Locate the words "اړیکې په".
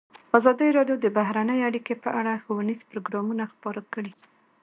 1.69-2.09